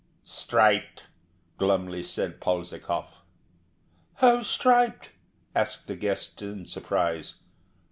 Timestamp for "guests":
5.95-6.41